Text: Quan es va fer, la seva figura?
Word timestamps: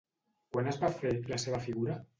Quan 0.55 0.71
es 0.73 0.81
va 0.85 0.91
fer, 1.03 1.15
la 1.35 1.41
seva 1.47 1.65
figura? 1.69 2.05